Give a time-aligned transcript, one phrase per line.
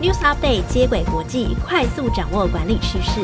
[0.00, 3.20] News Update 接轨国际，快速掌握管理趋势。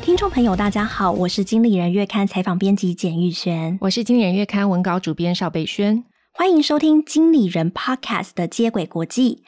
[0.00, 9.42] 听众朋友，大家好，我是经理人月刊采访编辑简玉璇，我是经理人月刊文稿主编邵贝萱，欢迎收听经理人 Podcast 的接轨国际。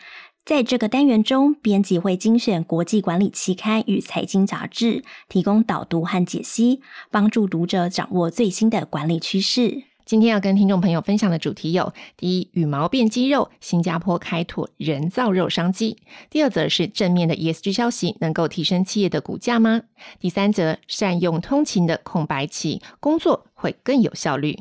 [0.45, 6.81] 在这个单元中，编辑会精选国际管理期刊与财经杂志，提供导读和解析，
[7.13, 9.85] 帮助读者掌握最新的管理趋势。
[10.09, 15.99] 今天要跟听众朋友分享的主题有：第一，羽毛变肌肉，新加坡开拓人造肉商机；
[16.31, 19.83] 第二则是正面的 ESG 消息，能够提升企业的股价吗？
[20.19, 24.61] 第三则，善用通勤的空白期，工作会更有效率。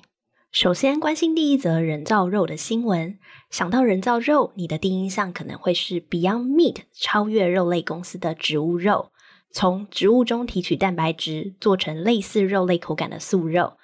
[0.52, 3.18] 首先关心第一则人造肉的新闻。
[3.50, 9.14] 想到人造肉，你的第一印象可能会是 Beyond Meat 超越肉类公司的植物肉，
[9.54, 13.78] 从植物中提取蛋白质，做成类似肉类口感的素肉。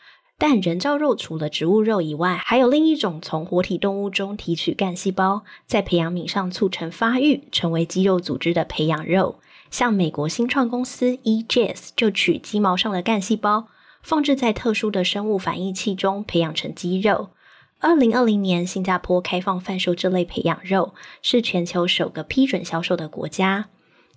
[0.46, 9.40] 但人造肉除了植物肉以外，还有另一种从活体动物中提取干细胞，在培养皿上促成发育，成为肌肉组织的培养肉。
[9.72, 13.68] 像美国新创公司 egs 就取鸡毛上的干细胞，
[14.02, 17.30] 放置在特殊的生物反应器中，培养成肌肉。
[17.80, 23.70] 二零二零年，新加坡开放贩售这类培养肉，是全球首个批准销售的国家。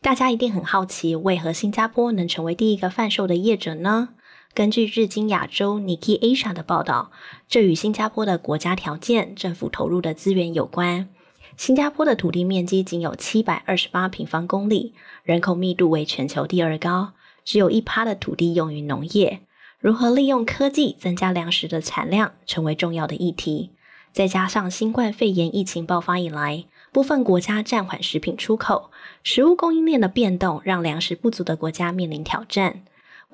[0.03, 4.09] 大家一定很好奇，为何新加坡能成为第一个贩售的业者呢？
[4.57, 7.11] 根据日经亚洲 Nikki Asia 的报道，
[7.47, 11.11] 这与新加坡的国家条件、政府投入的资源有关。
[11.59, 17.13] 新加坡的土地面积仅有七百二十八平方公里，人口密度为全球第二高，
[17.45, 19.41] 只有一趴的土地用于农业。
[19.79, 23.73] 如何利用科技增加粮食的产量，成为重要的议题。
[24.11, 28.91] 再加上新冠肺炎疫情爆发以来，部分国家暂缓食品出口，
[29.23, 32.85] 食物供应链的变动让粮食不足的国家面临挑战。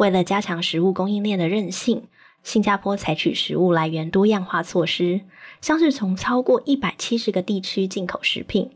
[0.02, 2.08] 为了加强食物供应链的韧性，
[2.42, 5.20] 新加坡采取食物来源多样化措施，
[5.60, 8.72] 像是从超过一百七十个地区进口食品。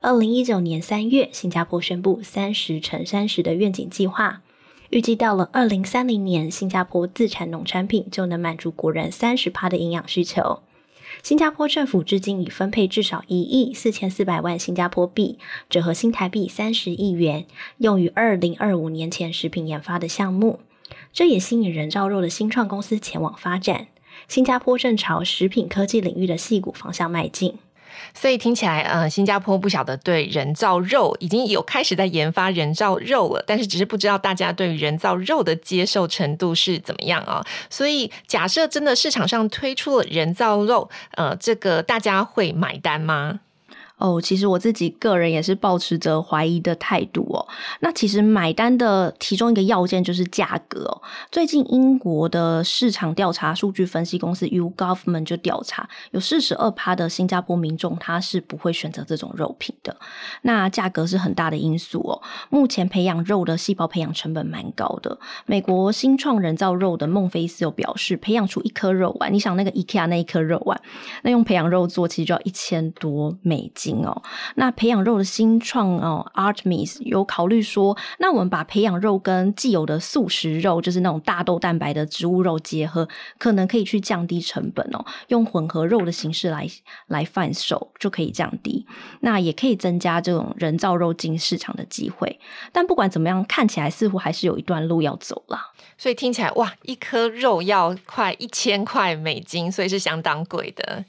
[0.00, 4.40] 二零一九年三月，新加坡宣布三十乘三十的愿景计划，
[4.88, 10.60] 预计到了二零三零年，新加坡自产农产品就能满足国人三十趴的营养需求。
[11.22, 17.44] 新加坡政府至今已分配至少一亿四千四百万新加坡币，折合新台币三十亿元，
[17.76, 20.60] 用于二零二五年前食品研发的项目。
[21.12, 23.88] 这也吸引人造肉的新创公司前往发展。
[24.28, 27.58] 新加坡正朝食品科技领域的细谷方向迈进。
[28.14, 37.44] 所以听起来，呃，新加坡不晓得对人造肉已经有开始在研发人造肉了，但是只是不知道大家对于人造肉的接受程度是怎么样啊？
[37.68, 43.40] 所以假设真的市场上推出了人造肉，呃，这个大家会买单吗？
[44.00, 47.46] 哦，其实我自己个人也是抱持着怀疑的态度哦。
[47.80, 51.02] 那其实买单的其中一个要件就是价格哦。
[51.30, 59.94] 最近英国的市场调查数据分析公司 YouGovernment 就调查，有四十二趴的新加坡民众他是不会选择这种肉品的。
[60.42, 62.22] 那价格是很大的因素哦。
[62.48, 65.18] 目前培养肉的细胞培养成本蛮高的。
[65.44, 70.80] 美国新创人造肉的孟菲斯有表示，培养出一颗肉丸，你想那个 IKEA 那一颗肉丸，
[71.22, 73.89] 那用培养肉做其实就要一千多美金。
[74.04, 74.22] 哦，
[74.54, 83.08] 那培养肉的新创哦，Artemis 有考虑说，那我们把培养肉跟既有的素食肉，就是那种大豆蛋白的植物肉结合，
[83.38, 86.66] 可能可以去降低成本哦，用混合肉的形式来
[87.06, 88.86] 来贩售就可以降低，
[89.20, 92.38] 那也可以增加这种人造肉进市场的机会。
[92.72, 95.72] 但不管怎么样，看起来似乎还是有一段路要走了。
[95.98, 101.04] 所以听起来哇，一颗肉要快一千块美金，所以是相当贵的。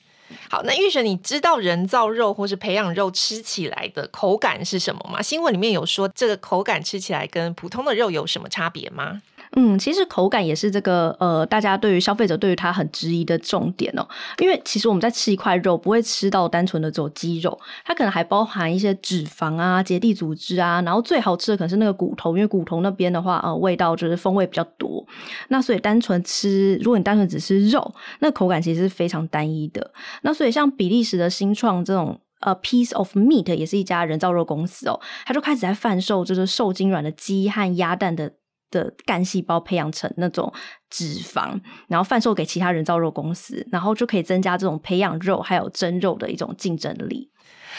[0.49, 5.21] 好，那玉璇，你知道人造肉或是培养肉吃起来的口感是什么吗？
[5.21, 9.21] 新闻里面有说这个口感吃起来跟普通的肉有什么差别吗？
[9.57, 14.07] 嗯，其实口感也是这个呃，大家对于消费者对于它很质疑的重点哦。
[14.39, 25.05] 因为其实我们在吃一块肉，不会吃到单纯的只有肌肉，它可能还包含一些脂肪啊、结缔组织啊，然后最好吃的可能是那个骨头，因为骨头那边的话，呃，味道就是风味比较多。
[25.49, 29.91] 那所以单纯吃，如果你单纯只吃肉，那口感其实是非常单一的。
[30.21, 38.31] 那所以像比利时的新创这种呃 Piece of Meat 也是一家人造肉公司哦，它就开始在贩售就是受精卵的鸡和鸭蛋的。
[38.71, 40.51] 的干细胞培养成那种
[40.89, 47.29] 脂肪，然后贩售给其他人造肉公司，然后就可以增加这种培养肉还有蒸肉的一种竞争力。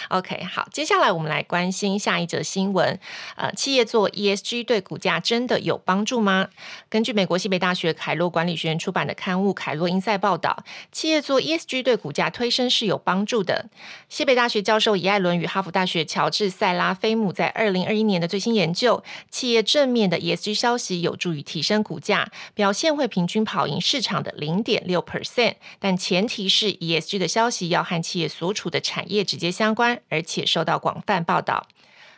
[0.09, 2.99] OK，好，接下来我们来关心下一则新闻。
[3.37, 6.49] 呃，企业做 ESG 对股价真的有帮助吗？
[6.89, 13.67] 根据美国西北大学凯洛管理学院出版的刊物《凯洛因赛》报道，企业做 ESG 对股价推升是有帮助的。
[14.09, 29.82] 西北大学教授尹艾伦与哈佛大学乔治塞拉菲姆在二零二一年的最新研究，企业正面的 ESG 消息有助于提升股价，表现会平均跑赢市场的零点六 percent，但前提是 ESG 的消息要和企业所处的产业直接相关。
[30.09, 31.67] 而且受到广泛报道。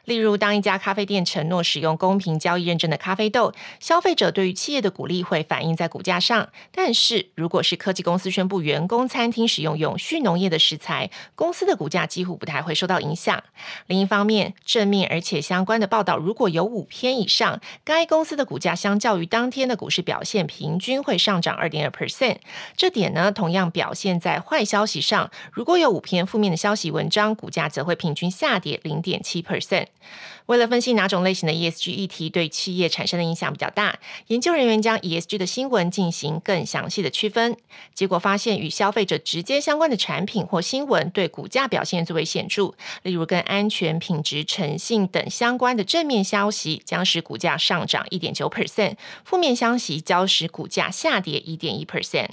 [0.05, 6.49] 例如，当一家咖啡店承诺使用公平交易认证的咖啡豆，消费者对于企业的鼓励会反映在股价上。
[6.73, 13.43] 但是，如果是科技公司宣布员工餐厅使用永续农业的食材，公司的股价几乎不太会受到影响。
[13.87, 22.37] 另一方面，正面而且相关的报道如果有五篇以上，该公司的股价相较于当天的股市表现，平均会上涨二点二 percent。
[22.77, 29.87] 这点呢，同样表现在坏消息上，如果有五篇负面的消息文章，股价则会平均下跌零点七 percent。
[30.47, 37.57] 为了分析哪种类型的 ESG 议题对企业产生的影响比较大，研究人员将 ESG 的新闻进行更详细的区分，
[37.95, 42.75] 结果发现与消费者直接相关的产品或新闻对股价表现最为显著。
[43.03, 52.29] 例如，跟安全、品质、诚信等相关的正面消息将使股价上涨一点九 percent，负面消息将使股价下跌一点一 percent。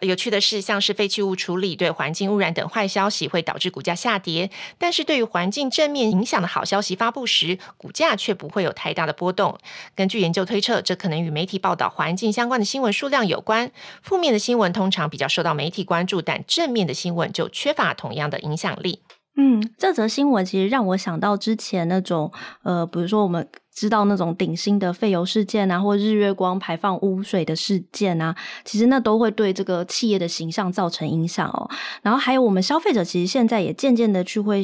[0.00, 9.58] 有趣的是，像是废弃物处理对环境污染等坏消息会导致股价下跌，但是对于环境正面影响的好消息发布时，股价却不会有太大的波动。
[9.94, 13.70] 根据研究推测，这可能与媒体报道环境相关的新闻数量有关。
[14.02, 19.00] 负面的新闻通常比较受到媒体关注，但正面的新闻就缺乏同样的影响力。
[19.38, 22.32] 嗯，这则新闻其实让我想到之前那种，
[22.62, 23.46] 呃，比如说我们
[23.76, 28.34] 知道那种顶新的废油事件啊，或日月光排放污水的事件啊，
[28.64, 31.70] 其实那都会对这个企业的形象造成影响哦。
[32.02, 34.60] 然后还有我们消费者，其实现在也渐渐的去会。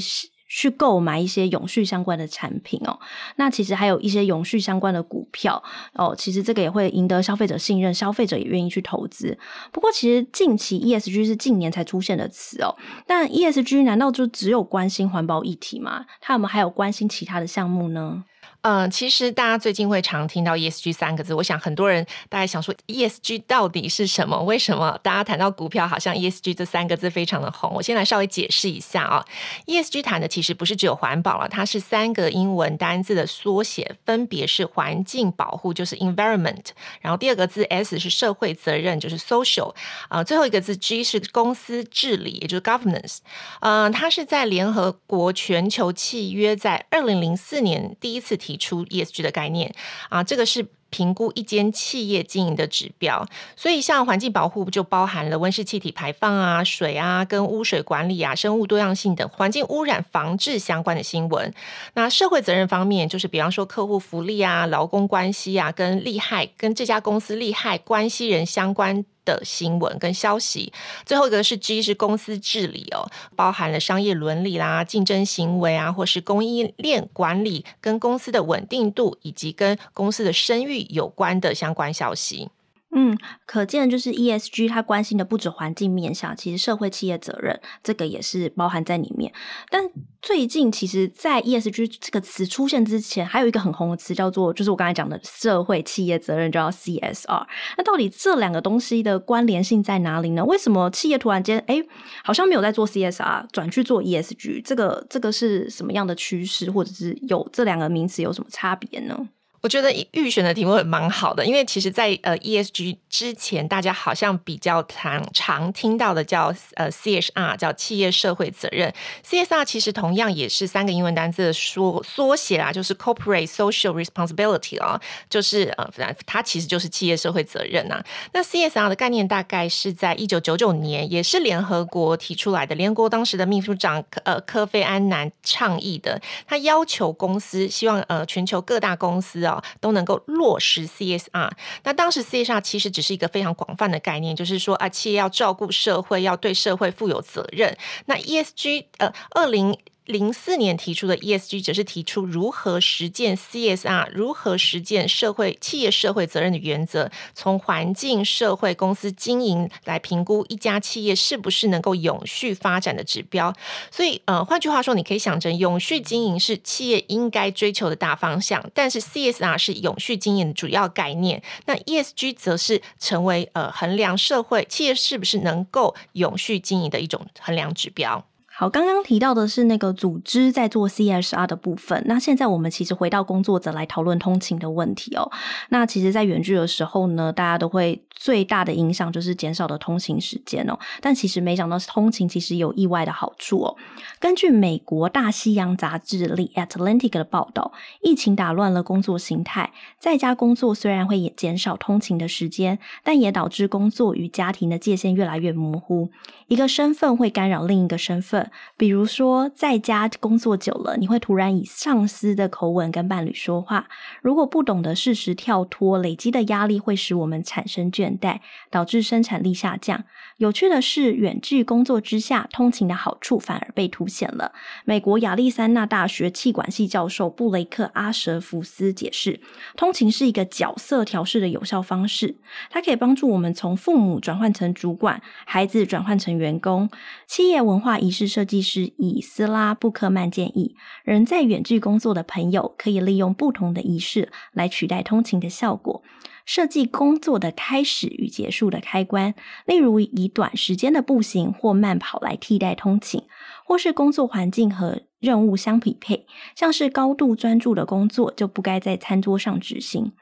[0.54, 2.98] 去购买一些永续相关的产品哦，
[3.36, 5.62] 那其实还有一些永续相关的股票
[5.94, 9.38] 哦，其实这个也会赢得消费者信任，消费者也愿意去投资。
[9.72, 12.76] 不过，其实近期 ESG 是近年才出现的词哦，
[13.06, 16.04] 但 ESG 难道就只有关心环保议题吗？
[16.20, 18.22] 他们还有关心其他的项目呢？
[18.62, 24.40] 嗯，其实大家最近会常听到 ESG 三个字，我想很多人大概想说 ESG 到底是什么？
[24.44, 27.72] 为什么大家谈到股票，好像 ESG 这三个字非常的红？
[27.74, 29.24] 我先来稍微解释一下啊
[29.66, 36.66] ，ESG 谈的其实不是只有环保了，它是三个英文单字的缩写，分别是环境保护，就是 environment，
[37.00, 39.74] 然后第二个字 S 是社会责任，就是 social，
[40.08, 43.18] 啊，最后一个字 G 是公司治理，也就是 governance，
[43.60, 48.58] 嗯，它是在联合国全球契约在二零零四年第一次提。
[48.62, 49.74] 出 ESG 的概念
[50.08, 53.26] 啊，这个是评估一间企业经营的指标。
[53.56, 61.52] 所以，像环境保护就包含了温室气体排放啊、水啊、跟污水管理啊、生物多样性等环境污染防治相关的新闻。
[61.94, 70.72] 那社会责任方面，就是比方说客户福利啊、劳工关系啊、跟利害跟这家公司利害关系人相关的新闻跟消息，
[71.04, 82.50] 最后一个是 G 是公司治理哦，包含了商业伦理啦、竞争行为啊，或是供应链管理跟公司的稳定度，以及跟公司的声誉有关的相关消息。
[82.94, 83.16] 嗯，
[83.46, 89.32] 可见就是 ESG，它关心的不止环境面向，其实社会企业责任这个也是包含在里面。
[89.70, 89.82] 但
[90.20, 97.46] 最近其实，在 ESG 这个词出现之前，还有一个很红的词叫做，就是我刚才讲的社会企业责任，叫 CSR。
[97.78, 100.44] 那到底这两个东西的关联性在哪里呢？
[100.44, 101.82] 为什么企业突然间哎，
[102.22, 104.62] 好像没有在做 CSR，转去做 ESG？
[104.62, 109.28] 这个这个是什么样的趋势，或者是有这两个名词有什么差别呢？
[109.62, 118.92] 我觉得预选的题目也蛮好的，因为其实在，呃 ESG 之前，大家好像比较常常听到的叫呃 CSR，叫企业社会责任。
[119.24, 125.88] CSR 其实同样也是三个英文单字的缩缩写啦，就是 Corporate Social Responsibility 啊，就是呃，
[126.26, 128.04] 它其实就是企业社会责任呐、啊。
[128.32, 139.51] 那 CSR 的概念大概是在一九九九年，也是联合国提出来的，联合国当时的秘书长呃科菲安南倡议的，他要求公司希望呃全球各大公司啊。
[139.80, 141.50] 都能够落实 CSR。
[141.82, 147.76] 那当时 CSR 其实只是一个非常广泛的概念，就是说啊，企业要照顾社会，要对社会负有责任。
[148.06, 149.76] 那 ESG，呃，二零。
[150.06, 163.54] 零四年提出的 ESG 则是提出如何实践 CSR，如何实践社会企业社会责任的原则，从环境、社会、公司经营来评估一家企业是不是能够永续发展的指标。
[163.92, 171.40] 所以，呃，换句话说，你可以想成永续经营是企业应该追求的大方向，但是 CSR 是永续经营的主要概念。
[171.66, 178.26] 那 ESG 则是成为呃衡量社会企业是不是能够永续经营的一种衡量指标。
[178.62, 182.00] 好，刚刚提到的是那个组织在做 CSR 的部分。
[182.06, 185.28] 那现在我们其实回到工作者来讨论通勤的问题哦。
[185.70, 190.78] 那其实，在远距的时候呢，大家都会最大的影响就是减少的通勤时间哦。
[191.00, 193.76] 但其实没想到，通勤其实有意外的好处哦。
[194.20, 206.10] 根据美国大西洋杂志《The Atlantic》的报道，疫情打乱了工作形态，在家工作虽然会减少通勤的时间，但也导致工作与家庭的界限越来越模糊。
[206.46, 208.51] 一个身份会干扰另一个身份。
[208.76, 213.88] 比如说，在家工作久了，你会突然以上司的口吻跟伴侣说话。
[214.20, 218.40] 如果不懂得适时跳脱，累积的压力会使我们产生倦怠，
[218.70, 220.04] 导致生产力下降。
[220.38, 224.52] 有趣的是，远距工作之下，通勤的好处反而被凸显了。
[224.84, 229.40] 美国亚利桑那大学气管系教授布雷克·阿舍福斯解释，
[229.76, 232.36] 通勤是一个角色调试的有效方式，
[232.70, 236.90] 它可以帮助我们从父母转换成主管，孩子转换成员工。
[237.34, 246.02] 企业文化仪式设计师以斯拉·布克曼建议，人在远距工作的朋友可以利用不同的仪式来取代通勤的效果。
[246.44, 249.34] 设计工作的开始与结束的开关，
[249.64, 253.22] 例如以短时间的步行或慢跑来替代通勤，
[253.64, 260.12] 或是工作环境和任务相匹配，像是高度专注的工作就不该在餐桌上执行。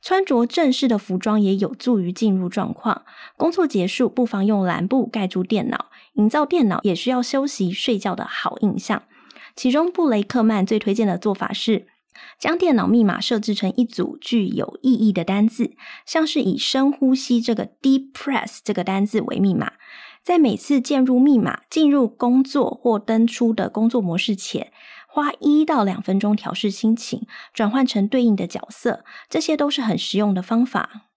[0.00, 3.04] 穿着正式的服装也有助于进入状况。
[3.36, 9.02] 工作结束，不妨用蓝布盖住电脑，营造电脑也需要休息睡觉的好印象。
[9.56, 11.88] 其中，布雷克曼最推荐的做法是，
[12.38, 15.72] 将电脑密码设置成一组具有意义的单字，
[16.06, 19.72] 像是以深呼吸这个 deep press 这个单字为密码，
[20.22, 24.72] 在每次键入密码、进入工作或登出的工作模式前，
[25.18, 31.07] 花一到两分钟调试心情，转换成对应的角色，这些都是很实用的方法。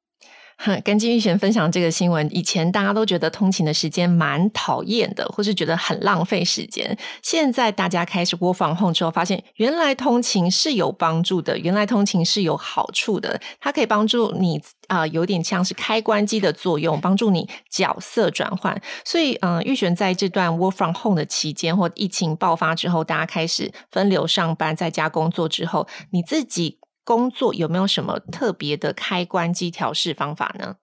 [0.84, 6.98] 跟金玉璇分享这个新闻，以前大家都觉得通勤的时间蛮讨厌的，或是觉得很浪费时间。
[7.24, 13.40] 现在大家开始 work from home 之后，发现原来通勤是有帮助的，原来通勤是有好处的。
[13.60, 18.80] 它可以帮助你啊，有点像是开关机的作用，帮助你角色转换。
[19.04, 26.81] 所以，嗯，玉璇在这段 work from home 的期间，或疫情爆发之后，大家开始分流上班，在家工作之后，你自己。
[27.04, 30.76] 工作有没有什么特别的开关机调试方法呢？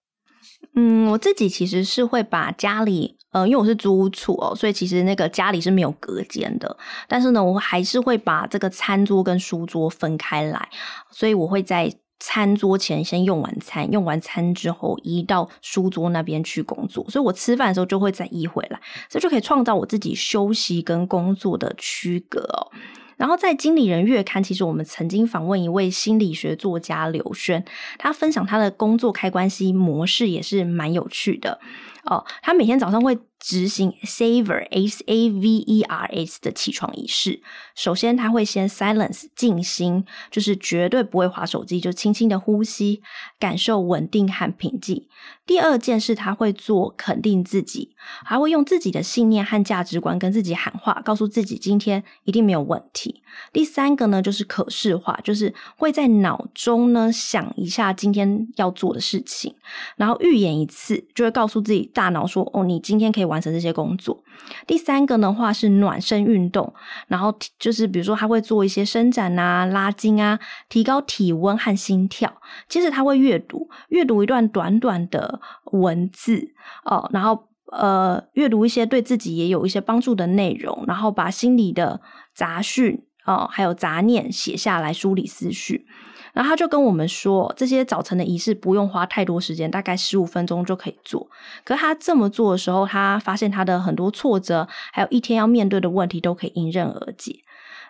[0.75, 6.77] 嗯我自己其实是会把家里，呃，因为我是租屋处哦，所以其实那个家里是没有隔间的。
[7.07, 10.69] 但是呢，我还是会把这个餐桌跟书桌分开来，
[11.11, 17.09] 所以我会在餐桌前先用完餐，用完餐之后移到书桌那边去工作。
[17.09, 22.71] 所以我吃饭的时候就会再移回来，这就可以创造我自己休息跟工作的区隔哦。
[23.19, 27.63] 然后在《经理人月刊》，其实我们曾经访问一位心理学作家刘轩，
[27.99, 31.61] 他分享他的工作开关系模式也是蛮有趣的
[32.05, 32.25] 哦。
[32.43, 37.41] 他每天早上会执行 Saver S A V E R S 的起床仪式。
[37.75, 43.03] 首先，他会先 Silence 静心，就是绝对不会划手机，就轻轻的呼吸，
[43.39, 45.07] 感受稳定和平静。
[45.47, 53.23] 第二件事，他会做肯定自己，还会用自己的信念和价值观跟自己喊话，告诉自己今天一定没有问题。
[53.53, 59.55] 第三个呢，就是可视化，就是会在脑中呢想一下今天要做的事情，
[59.97, 64.25] 然后预演一次，就会告诉自己大脑说：“哦，你今天可以。”完成这些工作。
[64.67, 66.73] 第三个的话是暖身运动，
[67.09, 70.41] 然后就是比如说他会做一些伸展啊、拉筋啊，
[70.71, 72.41] 提高体温和心跳。
[72.71, 75.39] 接着他会阅读，阅读一段短短的
[75.73, 76.55] 文字
[76.87, 77.39] 哦，然后
[77.71, 82.01] 呃阅读一些对自己也有一些帮助的内容，然后把心里的
[82.35, 85.85] 杂讯哦还有杂念写下来，梳理思绪。
[86.33, 91.29] 然后他就跟我们说，这些早晨的仪式不用花太多时间，大概十五分钟就可以做。
[91.65, 97.41] 可是他这么做的时候，他发现他的很多挫折，还有一天要面对的问题，都可以迎刃而解。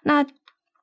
[0.05, 0.25] 那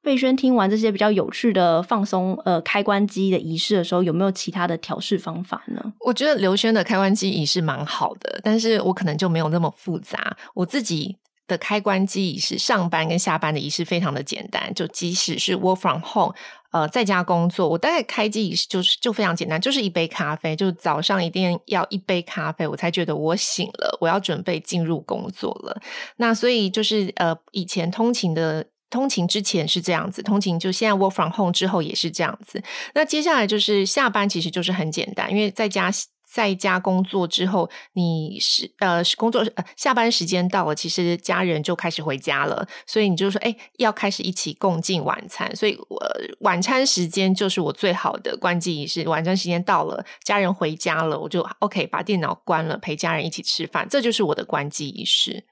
[0.04, 5.94] 蓓宣听完这些比较有趣的放松呃开关机的仪式的时候，有没有其他的调试方法呢？
[6.02, 10.38] 我觉得刘轩的开关机仪式蛮好的，但是我可能就没有那么复杂。
[10.54, 16.36] 我自己的开关机仪式，上班跟下班的仪式非常的简单，就即使是 work from home。
[16.76, 25.82] 呃，在家工作，我大概开机仪式就是就非常简单，就是一杯咖啡，就早上一定要一杯咖啡，我才觉得我醒了，我要准备进入工作了。
[26.18, 32.62] 那所以就是呃，以前通勤的通勤之前是这样子，通勤就现在 work from home 之后也是这样子。
[32.94, 35.90] 那接下来就是下班，其实就是很简单，因为在家。
[36.36, 45.98] 在家工作之后，你是呃是工作呃下班时间到了，其实家人就开始回家了，所以你就说，哎，要开始一起共进晚餐，所以我、
[46.42, 49.08] 晚餐时间就是我最好的关机仪式。
[49.08, 55.46] 晚餐时间到了，家人回家了，我就 OK 把电脑关了，陪家人一起吃饭，这就是我的关机仪式。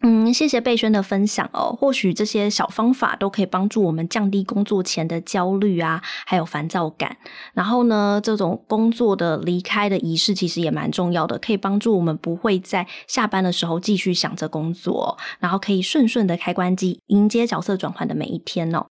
[0.00, 1.76] 嗯，谢谢贝轩的分享哦。
[1.76, 7.16] 或许这些小方法都可以帮助我们降低工作前的焦虑啊，还有烦躁感。
[7.52, 18.86] 然后呢，这种工作的离开的仪式其实也蛮重要的，可以帮助我们不会在下班的时候继续想着工作，然后可以顺顺的开关机，迎接角色转换的每一天哦。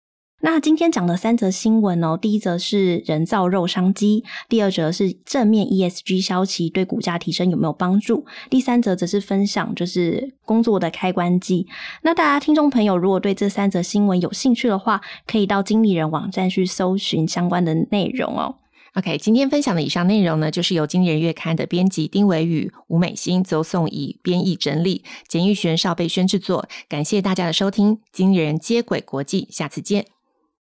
[0.46, 11.66] 那今天讲的三则新闻哦，第一则是人造肉商机，第二则是正面 ESG 消息对股价提升有没有帮助，第三则则是分享就是工作的开关机。
[12.04, 18.58] 那大家听众朋友如果对这三则新闻有兴趣的话，可以到经理人网站去搜寻相关的内容哦。
[18.94, 26.68] OK，今天分享的以上内容呢，就是由经理人月刊的编辑丁伟宇、吴美心、邹颂仪编译整理，简玉璇、邵贝轩制作。
[26.88, 30.15] 感谢大家的收听，经理人接轨国际，下次见。